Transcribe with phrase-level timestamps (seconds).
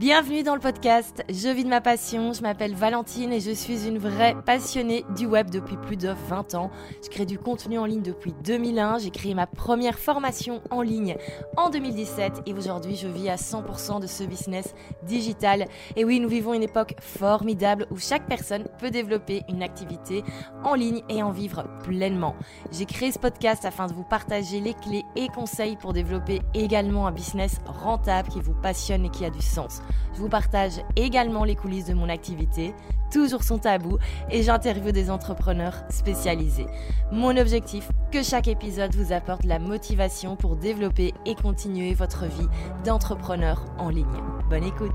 [0.00, 3.86] Bienvenue dans le podcast Je vis de ma passion, je m'appelle Valentine et je suis
[3.86, 6.72] une vraie passionnée du web depuis plus de 20 ans.
[7.04, 11.16] Je crée du contenu en ligne depuis 2001, j'ai créé ma première formation en ligne
[11.56, 15.66] en 2017 et aujourd'hui je vis à 100% de ce business digital.
[15.94, 20.24] Et oui, nous vivons une époque formidable où chaque personne peut développer une activité
[20.64, 22.34] en ligne et en vivre pleinement.
[22.72, 27.06] J'ai créé ce podcast afin de vous partager les clés et conseils pour développer également
[27.06, 29.83] un business rentable qui vous passionne et qui a du sens.
[30.14, 32.74] Je vous partage également les coulisses de mon activité,
[33.10, 33.98] toujours son tabou,
[34.30, 36.66] et j'interviewe des entrepreneurs spécialisés.
[37.12, 42.48] Mon objectif, que chaque épisode vous apporte la motivation pour développer et continuer votre vie
[42.84, 44.06] d'entrepreneur en ligne.
[44.48, 44.92] Bonne écoute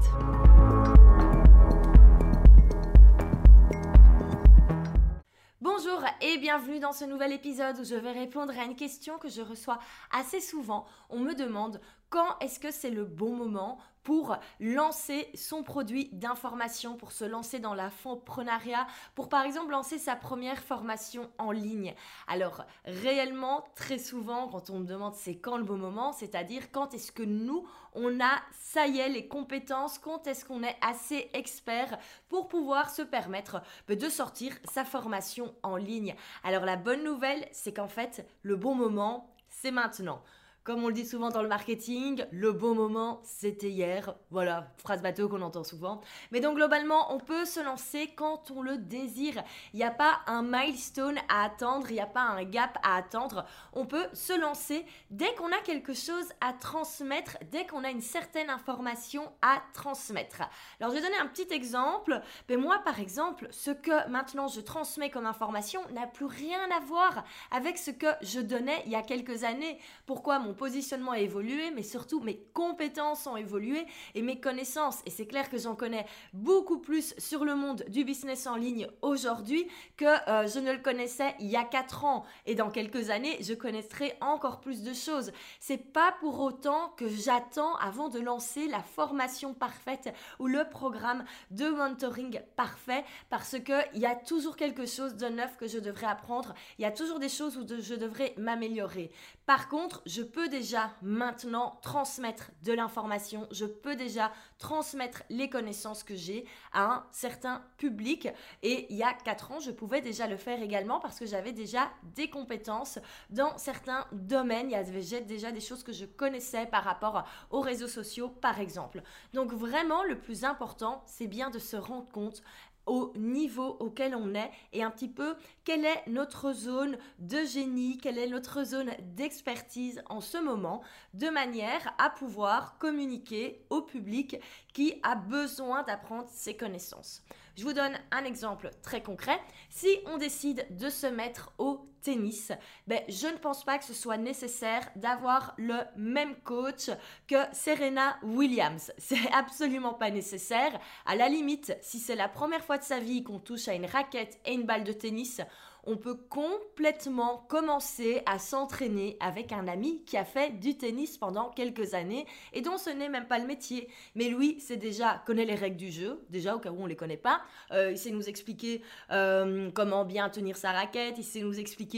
[5.62, 9.30] Bonjour et bienvenue dans ce nouvel épisode où je vais répondre à une question que
[9.30, 9.80] je reçois
[10.12, 10.86] assez souvent.
[11.10, 16.96] On me demande quand est-ce que c'est le bon moment pour lancer son produit d'information,
[16.96, 21.94] pour se lancer dans l'infoprenariat, pour par exemple lancer sa première formation en ligne.
[22.28, 26.94] Alors réellement, très souvent, quand on me demande c'est quand le bon moment, c'est-à-dire quand
[26.94, 31.30] est-ce que nous, on a, ça y est, les compétences, quand est-ce qu'on est assez
[31.34, 31.98] expert
[32.28, 36.16] pour pouvoir se permettre bah, de sortir sa formation en ligne.
[36.44, 40.22] Alors la bonne nouvelle, c'est qu'en fait, le bon moment, c'est maintenant.
[40.64, 44.14] Comme on le dit souvent dans le marketing, le bon moment, c'était hier.
[44.30, 46.02] Voilà, phrase bateau qu'on entend souvent.
[46.32, 49.42] Mais donc globalement, on peut se lancer quand on le désire.
[49.74, 52.98] Il n'y a pas un milestone à attendre, il n'y a pas un gap à
[52.98, 53.46] attendre.
[53.74, 58.02] On peut se lancer dès qu'on a quelque chose à transmettre, dès qu'on a une
[58.02, 60.42] certaine information à transmettre.
[60.80, 62.22] Alors je vais donner un petit exemple.
[62.50, 66.80] Mais moi, par exemple, ce que maintenant je transmets comme information n'a plus rien à
[66.82, 69.80] voir avec ce que je donnais il y a quelques années.
[70.06, 73.86] Pourquoi mon positionnement a évolué, mais surtout mes compétences ont évolué
[74.16, 75.00] et mes connaissances.
[75.06, 78.88] Et c'est clair que j'en connais beaucoup plus sur le monde du business en ligne
[79.02, 82.24] aujourd'hui que euh, je ne le connaissais il y a 4 ans.
[82.46, 85.32] Et dans quelques années, je connaîtrai encore plus de choses.
[85.60, 91.24] C'est pas pour autant que j'attends avant de lancer la formation parfaite ou le programme
[91.52, 96.08] de mentoring parfait parce qu'il y a toujours quelque chose de neuf que je devrais
[96.08, 96.54] apprendre.
[96.78, 99.12] Il y a toujours des choses où je devrais m'améliorer.
[99.46, 106.04] Par contre, je peux déjà maintenant transmettre de l'information, je peux déjà transmettre les connaissances
[106.04, 108.28] que j'ai à un certain public.
[108.64, 111.52] Et il y a 4 ans, je pouvais déjà le faire également parce que j'avais
[111.52, 113.00] déjà des compétences
[113.30, 114.70] dans certains domaines.
[114.70, 118.60] Il y avait déjà des choses que je connaissais par rapport aux réseaux sociaux, par
[118.60, 119.02] exemple.
[119.34, 122.42] Donc vraiment, le plus important, c'est bien de se rendre compte
[122.90, 127.98] au niveau auquel on est et un petit peu quelle est notre zone de génie,
[127.98, 130.82] quelle est notre zone d'expertise en ce moment,
[131.14, 134.38] de manière à pouvoir communiquer au public
[134.74, 137.22] qui a besoin d'apprendre ces connaissances.
[137.56, 139.40] Je vous donne un exemple très concret.
[139.70, 142.52] Si on décide de se mettre au tennis,
[142.88, 146.90] ben, je ne pense pas que ce soit nécessaire d'avoir le même coach
[147.28, 148.92] que Serena Williams.
[148.98, 150.80] C'est absolument pas nécessaire.
[151.06, 153.86] À la limite, si c'est la première fois de sa vie qu'on touche à une
[153.86, 155.42] raquette et une balle de tennis,
[155.90, 161.50] on peut complètement commencer à s'entraîner avec un ami qui a fait du tennis pendant
[161.50, 163.88] quelques années et dont ce n'est même pas le métier.
[164.14, 166.96] Mais lui, c'est déjà connaît les règles du jeu, déjà au cas où on les
[166.96, 167.42] connaît pas.
[167.72, 171.89] Euh, il sait nous expliquer euh, comment bien tenir sa raquette, il sait nous expliquer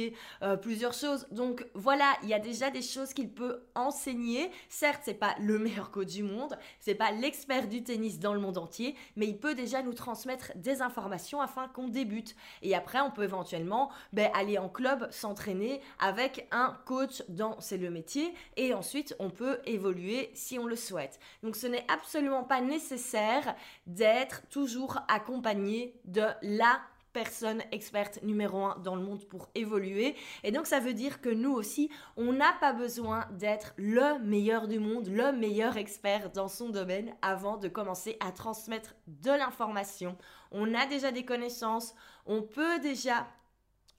[0.41, 1.28] euh, plusieurs choses.
[1.31, 4.52] Donc voilà, il y a déjà des choses qu'il peut enseigner.
[4.69, 8.40] Certes, c'est pas le meilleur coach du monde, c'est pas l'expert du tennis dans le
[8.40, 12.35] monde entier, mais il peut déjà nous transmettre des informations afin qu'on débute.
[12.62, 17.78] Et après, on peut éventuellement ben, aller en club, s'entraîner avec un coach dans c'est
[17.78, 21.19] le métier et ensuite on peut évoluer si on le souhaite.
[21.44, 23.56] Donc ce n'est absolument pas nécessaire
[23.88, 26.81] d'être toujours accompagné de la
[27.14, 30.16] personne experte numéro un dans le monde pour évoluer.
[30.44, 34.68] Et donc ça veut dire que nous aussi, on n'a pas besoin d'être le meilleur
[34.68, 40.18] du monde, le meilleur expert dans son domaine avant de commencer à transmettre de l'information.
[40.52, 43.28] On a déjà des connaissances, on peut déjà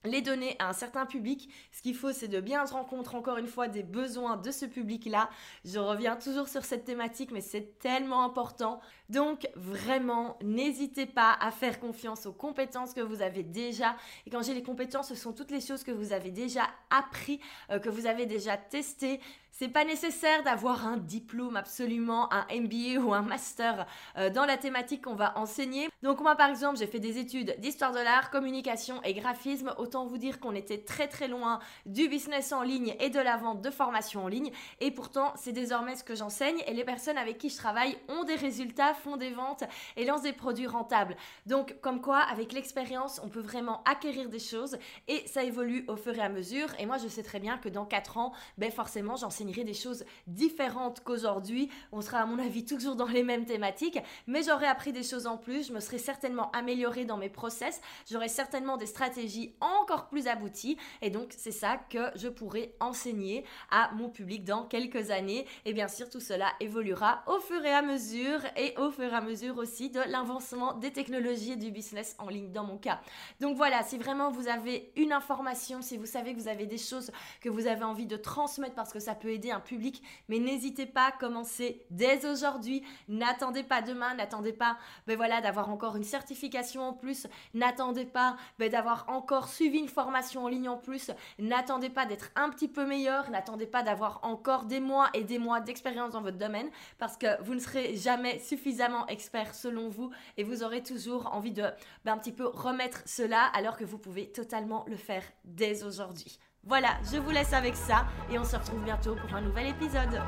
[0.04, 1.49] les donner à un certain public.
[1.70, 4.66] Ce qu'il faut, c'est de bien se compte encore une fois des besoins de ce
[4.66, 5.28] public-là.
[5.64, 8.81] Je reviens toujours sur cette thématique, mais c'est tellement important.
[9.08, 13.96] Donc vraiment, n'hésitez pas à faire confiance aux compétences que vous avez déjà.
[14.26, 17.40] Et quand j'ai les compétences, ce sont toutes les choses que vous avez déjà appris,
[17.70, 19.20] euh, que vous avez déjà testé.
[19.50, 24.56] C'est pas nécessaire d'avoir un diplôme absolument, un MBA ou un master euh, dans la
[24.56, 25.90] thématique qu'on va enseigner.
[26.02, 29.75] Donc moi par exemple, j'ai fait des études d'histoire de l'art, communication et graphisme.
[29.93, 33.37] Autant vous dire qu'on était très très loin du business en ligne et de la
[33.37, 34.50] vente de formation en ligne.
[34.81, 38.25] Et pourtant, c'est désormais ce que j'enseigne et les personnes avec qui je travaille ont
[38.25, 39.65] des résultats, font des ventes
[39.99, 41.15] et lancent des produits rentables.
[41.44, 44.79] Donc comme quoi, avec l'expérience, on peut vraiment acquérir des choses
[45.09, 46.69] et ça évolue au fur et à mesure.
[46.79, 50.06] Et moi, je sais très bien que dans 4 ans, ben forcément, j'enseigne des choses
[50.27, 51.69] différentes qu'aujourd'hui.
[51.93, 55.27] On sera à mon avis toujours dans les mêmes thématiques, mais j'aurais appris des choses
[55.27, 55.69] en plus.
[55.69, 57.83] Je me serais certainement améliorée dans mes process.
[58.11, 60.76] J'aurais certainement des stratégies encore plus abouties.
[61.00, 65.46] Et donc, c'est ça que je pourrais enseigner à mon public dans quelques années.
[65.64, 69.17] Et bien sûr, tout cela évoluera au fur et à mesure et au fur et
[69.17, 73.00] à mesure aussi de l'avancement des technologies et du business en ligne dans mon cas.
[73.40, 76.79] Donc voilà, si vraiment vous avez une information, si vous savez que vous avez des
[76.79, 80.38] choses que vous avez envie de transmettre parce que ça peut aider un public, mais
[80.38, 82.82] n'hésitez pas à commencer dès aujourd'hui.
[83.08, 84.76] N'attendez pas demain, n'attendez pas
[85.06, 90.44] ben voilà, d'avoir encore une certification en plus, n'attendez pas ben d'avoir encore une formation
[90.44, 94.64] en ligne en plus, n'attendez pas d'être un petit peu meilleur, n'attendez pas d'avoir encore
[94.64, 98.38] des mois et des mois d'expérience dans votre domaine, parce que vous ne serez jamais
[98.38, 101.64] suffisamment expert selon vous et vous aurez toujours envie de
[102.04, 106.38] ben, un petit peu remettre cela alors que vous pouvez totalement le faire dès aujourd'hui.
[106.64, 110.20] Voilà, je vous laisse avec ça et on se retrouve bientôt pour un nouvel épisode.